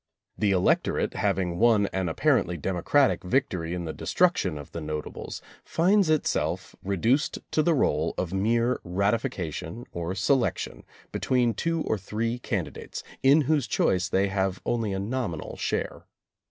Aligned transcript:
The 0.35 0.49
electorate 0.49 1.13
having 1.13 1.59
won 1.59 1.85
an 1.93 2.09
apparently 2.09 2.57
democratic 2.57 3.23
victory 3.23 3.75
in 3.75 3.85
the 3.85 3.93
de 3.93 4.07
struction 4.07 4.57
of 4.57 4.71
the 4.71 4.81
notables, 4.81 5.43
finds 5.63 6.09
itself 6.09 6.75
reduced 6.83 7.37
to 7.51 7.61
the 7.61 7.75
role 7.75 8.15
of 8.17 8.33
mere 8.33 8.79
ratification 8.83 9.85
or 9.91 10.15
selection 10.15 10.85
between 11.11 11.53
two 11.53 11.81
or 11.83 11.99
three 11.99 12.39
candidates, 12.39 13.03
in 13.21 13.41
whose 13.41 13.67
choice 13.67 14.09
they 14.09 14.29
have 14.29 14.59
only 14.65 14.91
a 14.91 14.97
nominal 14.97 15.55
share. 15.55 16.07